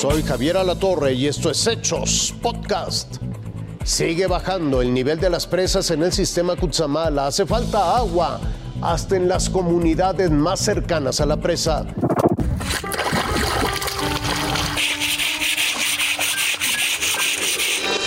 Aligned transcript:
Soy 0.00 0.22
Javier 0.22 0.56
Alatorre 0.56 1.12
y 1.12 1.26
esto 1.26 1.50
es 1.50 1.66
Hechos 1.66 2.34
Podcast. 2.40 3.16
Sigue 3.84 4.26
bajando 4.26 4.80
el 4.80 4.94
nivel 4.94 5.20
de 5.20 5.28
las 5.28 5.46
presas 5.46 5.90
en 5.90 6.02
el 6.02 6.10
sistema 6.10 6.56
Cutzamala. 6.56 7.26
Hace 7.26 7.44
falta 7.44 7.98
agua 7.98 8.40
hasta 8.80 9.16
en 9.16 9.28
las 9.28 9.50
comunidades 9.50 10.30
más 10.30 10.60
cercanas 10.60 11.20
a 11.20 11.26
la 11.26 11.36
presa. 11.36 11.84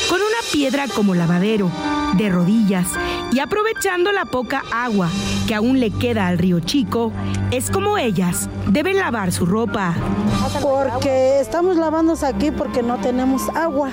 Con 0.09 0.19
una 0.19 0.41
piedra 0.51 0.87
como 0.95 1.13
lavadero, 1.13 1.69
de 2.17 2.29
rodillas 2.29 2.87
y 3.33 3.39
aprovechando 3.39 4.11
la 4.11 4.25
poca 4.25 4.63
agua 4.71 5.09
que 5.47 5.55
aún 5.55 5.79
le 5.79 5.89
queda 5.89 6.27
al 6.27 6.37
río 6.37 6.59
Chico, 6.59 7.11
es 7.51 7.71
como 7.71 7.97
ellas 7.97 8.49
deben 8.67 8.97
lavar 8.97 9.31
su 9.31 9.45
ropa. 9.45 9.95
Porque 10.61 11.39
estamos 11.39 11.75
lavándonos 11.75 12.23
aquí 12.23 12.51
porque 12.51 12.83
no 12.83 12.97
tenemos 12.99 13.49
agua 13.49 13.89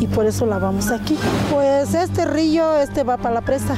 y 0.00 0.06
por 0.06 0.26
eso 0.26 0.46
lavamos 0.46 0.90
aquí. 0.90 1.18
Pues 1.52 1.94
este 1.94 2.24
río 2.24 2.78
este 2.78 3.02
va 3.02 3.16
para 3.16 3.34
la 3.34 3.40
presa 3.40 3.74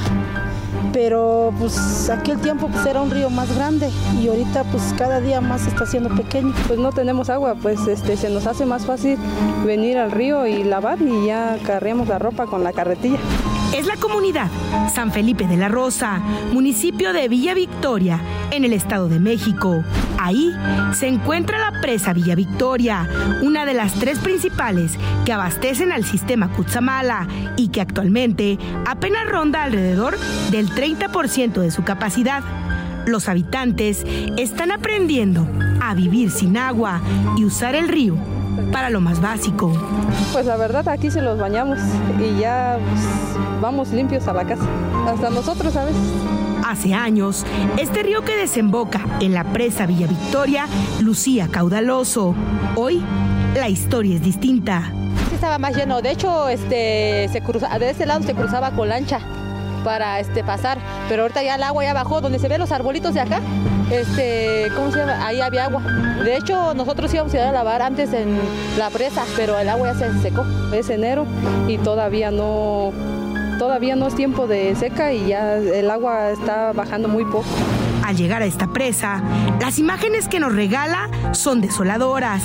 pero 0.93 1.53
pues 1.59 2.09
aquí 2.09 2.31
el 2.31 2.39
tiempo 2.39 2.67
pues 2.67 2.85
era 2.85 3.01
un 3.01 3.11
río 3.11 3.29
más 3.29 3.53
grande 3.55 3.89
y 4.19 4.27
ahorita 4.27 4.63
pues 4.65 4.93
cada 4.97 5.19
día 5.19 5.41
más 5.41 5.67
está 5.67 5.85
siendo 5.85 6.09
pequeño. 6.15 6.53
Pues 6.67 6.79
no 6.79 6.91
tenemos 6.91 7.29
agua, 7.29 7.55
pues 7.55 7.87
este 7.87 8.17
se 8.17 8.29
nos 8.29 8.47
hace 8.47 8.65
más 8.65 8.85
fácil 8.85 9.17
venir 9.65 9.97
al 9.97 10.11
río 10.11 10.45
y 10.45 10.63
lavar 10.63 11.01
y 11.01 11.27
ya 11.27 11.57
carreamos 11.65 12.07
la 12.07 12.19
ropa 12.19 12.45
con 12.45 12.63
la 12.63 12.73
carretilla. 12.73 13.19
Es 13.73 13.85
la 13.85 13.97
comunidad 13.97 14.49
San 14.93 15.11
Felipe 15.11 15.45
de 15.47 15.55
la 15.55 15.69
Rosa, 15.69 16.19
municipio 16.51 17.13
de 17.13 17.27
Villa 17.27 17.53
Victoria, 17.53 18.19
en 18.51 18.65
el 18.65 18.73
Estado 18.73 19.07
de 19.07 19.19
México. 19.19 19.83
Ahí 20.17 20.51
se 20.93 21.07
encuentra 21.07 21.59
la 21.59 21.79
presa 21.79 22.13
Villa 22.13 22.33
Victoria, 22.33 23.07
una 23.43 23.65
de 23.65 23.75
las 23.75 23.93
tres 23.93 24.17
principales 24.19 24.97
que 25.23 25.33
abastecen 25.33 25.91
al 25.91 26.03
sistema 26.03 26.51
Cutzamala 26.51 27.27
y 27.57 27.67
que 27.69 27.81
actualmente 27.81 28.57
apenas 28.87 29.29
ronda 29.29 29.63
alrededor 29.63 30.17
del 30.49 30.69
30% 30.69 31.61
de 31.61 31.69
su 31.69 31.83
capacidad. 31.83 32.43
Los 33.05 33.29
habitantes 33.29 34.03
están 34.37 34.71
aprendiendo 34.71 35.47
a 35.79 35.93
vivir 35.93 36.31
sin 36.31 36.57
agua 36.57 37.01
y 37.37 37.45
usar 37.45 37.75
el 37.75 37.87
río 37.87 38.17
para 38.71 38.89
lo 38.89 39.01
más 39.01 39.21
básico. 39.21 39.71
Pues 40.33 40.45
la 40.45 40.57
verdad 40.57 40.87
aquí 40.89 41.11
se 41.11 41.21
los 41.21 41.39
bañamos 41.39 41.79
y 42.19 42.39
ya 42.39 42.77
pues, 42.89 43.61
vamos 43.61 43.89
limpios 43.89 44.27
a 44.27 44.33
la 44.33 44.45
casa. 44.45 44.63
Hasta 45.07 45.29
nosotros 45.29 45.75
a 45.75 45.85
veces. 45.85 46.01
Hace 46.65 46.93
años, 46.93 47.45
este 47.77 48.03
río 48.03 48.23
que 48.23 48.35
desemboca 48.35 49.01
en 49.21 49.33
la 49.33 49.43
presa 49.43 49.85
Villa 49.85 50.07
Victoria 50.07 50.67
lucía 51.01 51.47
caudaloso. 51.49 52.35
Hoy, 52.75 53.03
la 53.55 53.69
historia 53.69 54.15
es 54.15 54.21
distinta. 54.21 54.91
Sí 55.29 55.35
estaba 55.35 55.57
más 55.57 55.75
lleno. 55.75 56.01
De 56.01 56.11
hecho, 56.11 56.47
este, 56.47 57.27
se 57.31 57.41
cruza, 57.41 57.79
de 57.79 57.89
este 57.89 58.05
lado 58.05 58.23
se 58.23 58.35
cruzaba 58.35 58.71
con 58.71 58.89
lancha 58.89 59.19
para 59.83 60.19
este, 60.19 60.43
pasar. 60.43 60.77
Pero 61.07 61.23
ahorita 61.23 61.43
ya 61.43 61.55
el 61.55 61.63
agua 61.63 61.83
ya 61.83 61.93
bajó. 61.93 62.21
Donde 62.21 62.39
se 62.39 62.47
ven 62.47 62.59
los 62.59 62.71
arbolitos 62.71 63.13
de 63.13 63.21
acá, 63.21 63.41
este, 63.91 64.67
¿cómo 64.75 64.91
se 64.91 64.99
llama? 64.99 65.25
Ahí 65.25 65.41
había 65.41 65.65
agua. 65.65 65.81
De 66.23 66.35
hecho, 66.35 66.73
nosotros 66.73 67.13
íbamos 67.13 67.33
a 67.33 67.37
ir 67.37 67.43
a 67.43 67.51
lavar 67.51 67.81
antes 67.81 68.13
en 68.13 68.37
la 68.77 68.89
presa, 68.89 69.23
pero 69.35 69.57
el 69.57 69.69
agua 69.69 69.93
ya 69.93 70.11
se 70.11 70.21
secó. 70.21 70.45
Es 70.73 70.89
enero 70.89 71.25
y 71.67 71.77
todavía 71.77 72.29
no, 72.31 72.91
todavía 73.57 73.95
no 73.95 74.07
es 74.07 74.15
tiempo 74.15 74.47
de 74.47 74.75
seca 74.75 75.11
y 75.11 75.27
ya 75.27 75.55
el 75.55 75.89
agua 75.89 76.31
está 76.31 76.71
bajando 76.73 77.07
muy 77.07 77.25
poco. 77.25 77.45
Al 78.03 78.15
llegar 78.15 78.41
a 78.41 78.45
esta 78.45 78.67
presa, 78.73 79.21
las 79.61 79.77
imágenes 79.77 80.27
que 80.27 80.39
nos 80.39 80.55
regala 80.55 81.09
son 81.33 81.61
desoladoras. 81.61 82.41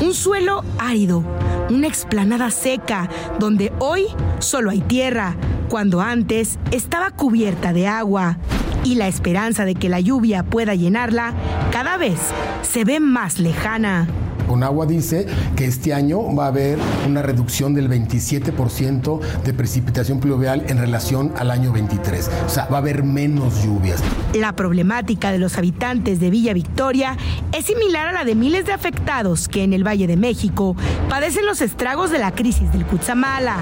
Un 0.00 0.14
suelo 0.14 0.64
árido, 0.78 1.22
una 1.68 1.86
explanada 1.86 2.50
seca, 2.50 3.08
donde 3.38 3.72
hoy 3.78 4.06
solo 4.38 4.70
hay 4.70 4.80
tierra, 4.80 5.36
cuando 5.72 6.02
antes 6.02 6.58
estaba 6.70 7.12
cubierta 7.12 7.72
de 7.72 7.88
agua 7.88 8.36
y 8.84 8.96
la 8.96 9.08
esperanza 9.08 9.64
de 9.64 9.74
que 9.74 9.88
la 9.88 10.00
lluvia 10.00 10.42
pueda 10.42 10.74
llenarla 10.74 11.32
cada 11.72 11.96
vez 11.96 12.18
se 12.60 12.84
ve 12.84 13.00
más 13.00 13.38
lejana. 13.38 14.06
Conagua 14.46 14.84
dice 14.84 15.26
que 15.56 15.64
este 15.64 15.94
año 15.94 16.36
va 16.36 16.44
a 16.44 16.48
haber 16.48 16.78
una 17.08 17.22
reducción 17.22 17.72
del 17.72 17.88
27% 17.88 19.20
de 19.44 19.54
precipitación 19.54 20.20
pluvial 20.20 20.62
en 20.68 20.76
relación 20.76 21.32
al 21.38 21.50
año 21.50 21.72
23. 21.72 22.30
O 22.44 22.50
sea, 22.50 22.66
va 22.66 22.76
a 22.76 22.80
haber 22.80 23.02
menos 23.02 23.64
lluvias. 23.64 24.02
La 24.34 24.54
problemática 24.54 25.32
de 25.32 25.38
los 25.38 25.56
habitantes 25.56 26.20
de 26.20 26.28
Villa 26.28 26.52
Victoria 26.52 27.16
es 27.50 27.64
similar 27.64 28.08
a 28.08 28.12
la 28.12 28.24
de 28.26 28.34
miles 28.34 28.66
de 28.66 28.72
afectados 28.72 29.48
que 29.48 29.64
en 29.64 29.72
el 29.72 29.86
Valle 29.86 30.06
de 30.06 30.18
México 30.18 30.76
padecen 31.08 31.46
los 31.46 31.62
estragos 31.62 32.10
de 32.10 32.18
la 32.18 32.34
crisis 32.34 32.70
del 32.72 32.84
Cutzamala. 32.84 33.56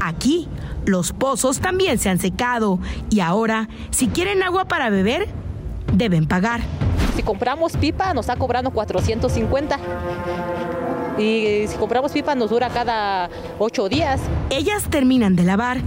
Aquí, 0.00 0.48
los 0.86 1.12
pozos 1.12 1.60
también 1.60 1.98
se 1.98 2.10
han 2.10 2.18
secado 2.18 2.78
y 3.10 3.20
ahora, 3.20 3.68
si 3.90 4.08
quieren 4.08 4.42
agua 4.42 4.66
para 4.66 4.90
beber, 4.90 5.28
deben 5.92 6.26
pagar. 6.26 6.60
Si 7.16 7.22
compramos 7.22 7.76
pipa 7.76 8.12
nos 8.12 8.26
está 8.26 8.36
cobrando 8.36 8.70
450. 8.70 9.78
Y 11.18 11.66
si 11.68 11.76
compramos 11.78 12.12
pipa 12.12 12.34
nos 12.34 12.50
dura 12.50 12.68
cada 12.70 13.30
ocho 13.58 13.88
días. 13.88 14.20
Ellas 14.50 14.84
terminan 14.90 15.36
de 15.36 15.44
lavar. 15.44 15.78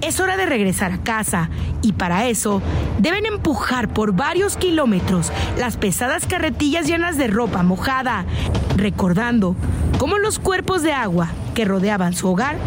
Es 0.00 0.20
hora 0.20 0.36
de 0.36 0.46
regresar 0.46 0.92
a 0.92 0.98
casa 0.98 1.50
y 1.82 1.92
para 1.92 2.28
eso 2.28 2.62
deben 3.00 3.26
empujar 3.26 3.88
por 3.88 4.12
varios 4.12 4.56
kilómetros 4.56 5.32
las 5.58 5.76
pesadas 5.76 6.24
carretillas 6.24 6.86
llenas 6.86 7.18
de 7.18 7.26
ropa 7.26 7.64
mojada, 7.64 8.24
recordando 8.76 9.56
cómo 9.98 10.18
los 10.18 10.38
cuerpos 10.38 10.82
de 10.82 10.92
agua 10.92 11.30
que 11.54 11.64
rodeaban 11.64 12.14
su 12.14 12.28
hogar 12.28 12.58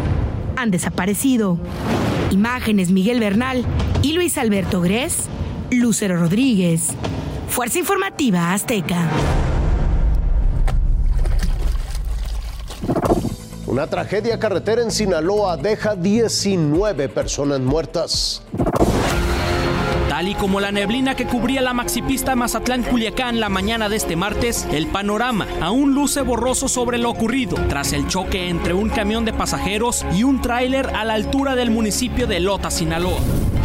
han 0.62 0.72
desaparecido. 0.72 1.58
Imágenes 2.30 2.92
Miguel 2.92 3.20
Bernal 3.20 3.66
y 4.04 4.14
Luis 4.14 4.38
Alberto 4.38 4.82
Gres, 4.82 5.26
Lucero 5.72 6.18
Rodríguez. 6.18 6.90
Fuerza 7.50 7.80
Informativa 7.80 8.54
Azteca. 8.54 9.10
Una 13.66 13.88
tragedia 13.88 14.38
carretera 14.38 14.82
en 14.82 14.92
Sinaloa 14.92 15.58
deja 15.58 15.96
19 15.96 17.10
personas 17.10 17.60
muertas. 17.62 18.44
Tal 20.22 20.28
y 20.28 20.36
como 20.36 20.60
la 20.60 20.72
neblina 20.72 21.16
que 21.16 21.26
cubría 21.26 21.64
la 21.64 21.74
maxipista 21.74 22.36
Mazatlán-Culiacán 22.36 23.40
la 23.40 23.50
mañana 23.50 23.90
de 23.90 23.96
este 23.96 24.16
martes, 24.16 24.68
el 24.72 24.86
panorama 24.86 25.48
aún 25.60 25.96
luce 25.96 26.22
borroso 26.22 26.68
sobre 26.68 27.00
lo 27.00 27.10
ocurrido 27.10 27.58
tras 27.68 27.92
el 27.92 28.06
choque 28.06 28.48
entre 28.48 28.76
un 28.76 28.90
camión 28.90 29.26
de 29.26 29.34
pasajeros 29.34 30.06
y 30.16 30.24
un 30.24 30.40
tráiler 30.40 30.92
a 30.96 31.06
la 31.06 31.16
altura 31.16 31.56
del 31.56 31.72
municipio 31.72 32.28
de 32.28 32.40
Lota, 32.40 32.70
Sinaloa. 32.70 33.20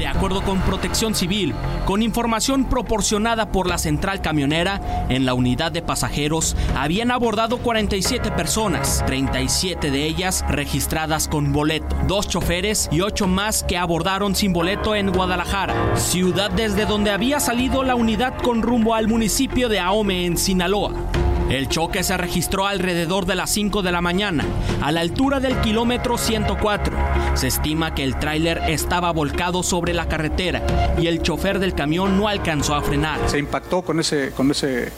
De 0.06 0.12
acuerdo 0.12 0.43
con 0.43 0.61
Protección 0.61 1.17
Civil, 1.17 1.53
con 1.84 2.00
información 2.00 2.67
proporcionada 2.67 3.50
por 3.50 3.67
la 3.67 3.77
central 3.77 4.21
camionera, 4.21 4.81
en 5.09 5.27
la 5.27 5.34
unidad 5.34 5.72
de 5.72 5.83
pasajeros 5.83 6.56
habían 6.77 7.11
abordado 7.11 7.59
47 7.59 8.31
personas, 8.31 9.03
37 9.06 9.91
de 9.91 10.06
ellas 10.06 10.44
registradas 10.49 11.27
con 11.27 11.53
boleto, 11.53 11.97
dos 12.06 12.28
choferes 12.28 12.89
y 12.93 13.00
ocho 13.00 13.27
más 13.27 13.65
que 13.65 13.78
abordaron 13.78 14.37
sin 14.37 14.53
boleto 14.53 14.94
en 14.94 15.11
Guadalajara, 15.11 15.97
ciudad 15.97 16.53
desde 16.53 16.87
donde 16.87 17.11
había 17.11 17.41
salido 17.41 17.83
la 17.83 17.97
unidad 17.97 18.38
con 18.38 18.62
rumbo 18.62 18.94
al 18.94 19.09
municipio 19.09 19.69
de 19.69 19.81
Ahome 19.81 20.25
en 20.25 20.37
Sinaloa. 20.37 20.93
El 21.48 21.68
choque 21.68 22.02
se 22.02 22.16
registró 22.16 22.66
alrededor 22.66 23.24
de 23.24 23.36
las 23.36 23.50
5 23.50 23.82
de 23.82 23.92
la 23.92 24.00
mañana, 24.00 24.44
a 24.82 24.90
la 24.90 25.00
altura 25.00 25.38
del 25.38 25.56
kilómetro 25.60 26.18
104. 26.18 26.96
Se 27.34 27.46
estima 27.46 27.94
que 27.94 28.02
el 28.02 28.18
tráiler 28.18 28.62
estaba 28.66 29.12
volcado 29.12 29.62
sobre 29.62 29.94
la 29.94 30.08
carretera 30.08 30.62
y 30.98 31.06
el 31.06 31.22
chofer 31.22 31.60
del 31.60 31.75
camión 31.75 32.19
no 32.19 32.26
alcanzó 32.26 32.75
a 32.75 32.82
frenar. 32.82 33.20
Se 33.28 33.38
impactó 33.38 33.82
con 33.82 34.00
ese, 34.00 34.32
con 34.32 34.50
ese 34.50 34.93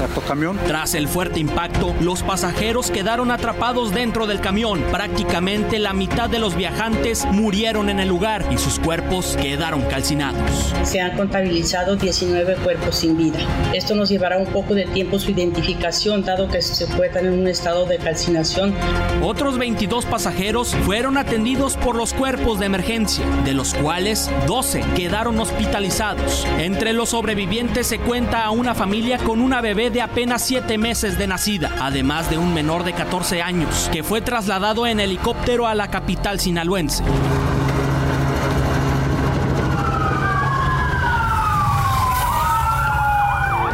tractocamión. 0.00 0.58
Tras 0.66 0.94
el 0.94 1.08
fuerte 1.08 1.40
impacto, 1.40 1.94
los 2.00 2.22
pasajeros 2.22 2.90
quedaron 2.90 3.30
atrapados 3.30 3.92
dentro 3.92 4.26
del 4.26 4.40
camión. 4.40 4.80
Prácticamente 4.90 5.78
la 5.78 5.92
mitad 5.92 6.30
de 6.30 6.38
los 6.38 6.56
viajantes 6.56 7.26
murieron 7.26 7.90
en 7.90 8.00
el 8.00 8.08
lugar 8.08 8.42
y 8.50 8.56
sus 8.56 8.78
cuerpos 8.78 9.36
quedaron 9.42 9.82
calcinados. 9.82 10.74
Se 10.84 11.02
han 11.02 11.18
contabilizado 11.18 11.96
19 11.96 12.56
cuerpos 12.56 12.96
sin 12.96 13.18
vida. 13.18 13.40
Esto 13.74 13.94
nos 13.94 14.08
llevará 14.08 14.38
un 14.38 14.46
poco 14.46 14.74
de 14.74 14.86
tiempo 14.86 15.18
su 15.18 15.32
identificación, 15.32 16.24
dado 16.24 16.48
que 16.48 16.62
se 16.62 16.84
encuentran 16.84 17.26
en 17.26 17.38
un 17.38 17.48
estado 17.48 17.84
de 17.84 17.98
calcinación. 17.98 18.74
Otros 19.22 19.58
22 19.58 20.06
pasajeros 20.06 20.74
fueron 20.86 21.18
atendidos 21.18 21.76
por 21.76 21.94
los 21.94 22.14
cuerpos 22.14 22.58
de 22.58 22.66
emergencia, 22.66 23.26
de 23.44 23.52
los 23.52 23.74
cuales 23.74 24.30
12 24.46 24.82
quedaron 24.96 25.38
hospitalizados. 25.38 26.46
Entre 26.58 26.94
los 26.94 27.10
sobrevivientes 27.10 27.86
se 27.86 27.98
cuenta 27.98 28.44
a 28.44 28.50
una 28.50 28.74
familia 28.74 29.18
con 29.18 29.42
una 29.42 29.60
bebé 29.60 29.89
de 29.90 30.02
apenas 30.02 30.42
7 30.42 30.78
meses 30.78 31.18
de 31.18 31.26
nacida, 31.26 31.70
además 31.80 32.30
de 32.30 32.38
un 32.38 32.54
menor 32.54 32.84
de 32.84 32.92
14 32.92 33.42
años, 33.42 33.88
que 33.92 34.02
fue 34.02 34.20
trasladado 34.20 34.86
en 34.86 35.00
helicóptero 35.00 35.66
a 35.66 35.74
la 35.74 35.88
capital 35.88 36.40
sinaloense. 36.40 37.02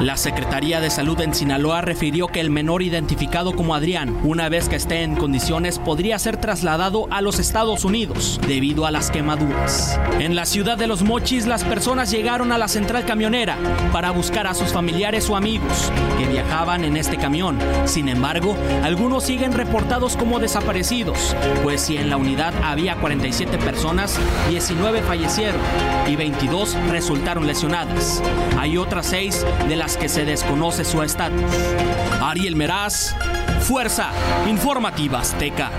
La 0.00 0.18
Secretaría 0.18 0.80
de 0.80 0.90
Salud 0.90 1.18
en 1.22 1.32
Sinaloa 1.32 1.80
refirió 1.80 2.26
que 2.26 2.40
el 2.40 2.50
menor 2.50 2.82
identificado 2.82 3.56
como 3.56 3.74
Adrián, 3.74 4.14
una 4.24 4.50
vez 4.50 4.68
que 4.68 4.76
esté 4.76 5.02
en 5.02 5.16
condiciones, 5.16 5.78
podría 5.78 6.18
ser 6.18 6.36
trasladado 6.36 7.06
a 7.10 7.22
los 7.22 7.38
Estados 7.38 7.82
Unidos 7.82 8.38
debido 8.46 8.84
a 8.84 8.90
las 8.90 9.10
quemaduras. 9.10 9.98
En 10.20 10.36
la 10.36 10.44
ciudad 10.44 10.76
de 10.76 10.86
Los 10.86 11.02
Mochis, 11.02 11.46
las 11.46 11.64
personas 11.64 12.10
llegaron 12.10 12.52
a 12.52 12.58
la 12.58 12.68
central 12.68 13.06
camionera 13.06 13.56
para 13.90 14.10
buscar 14.10 14.46
a 14.46 14.52
sus 14.52 14.70
familiares 14.70 15.30
o 15.30 15.36
amigos 15.36 15.90
que 16.18 16.26
viajaban 16.26 16.84
en 16.84 16.98
este 16.98 17.16
camión. 17.16 17.58
Sin 17.86 18.10
embargo, 18.10 18.54
algunos 18.82 19.24
siguen 19.24 19.54
reportados 19.54 20.18
como 20.18 20.38
desaparecidos, 20.38 21.34
pues 21.62 21.80
si 21.80 21.96
en 21.96 22.10
la 22.10 22.18
unidad 22.18 22.52
había 22.62 22.96
47 22.96 23.56
personas, 23.58 24.18
19 24.50 25.00
fallecieron 25.00 25.60
y 26.06 26.16
22 26.16 26.76
resultaron 26.90 27.46
lesionadas. 27.46 28.22
Hay 28.58 28.76
otras 28.76 29.06
seis 29.06 29.46
de 29.68 29.85
que 29.94 30.08
se 30.08 30.24
desconoce 30.24 30.84
su 30.84 31.02
estatus. 31.02 31.52
Ariel 32.20 32.56
Meraz, 32.56 33.14
Fuerza 33.60 34.10
Informativa 34.48 35.20
Azteca. 35.20 35.70